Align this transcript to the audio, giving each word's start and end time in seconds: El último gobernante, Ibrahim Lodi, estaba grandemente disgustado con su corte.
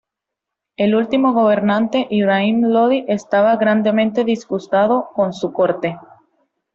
El 0.77 0.95
último 0.95 1.31
gobernante, 1.31 2.07
Ibrahim 2.09 2.63
Lodi, 2.65 3.05
estaba 3.07 3.55
grandemente 3.57 4.23
disgustado 4.23 5.09
con 5.13 5.31
su 5.31 5.53
corte. 5.53 5.99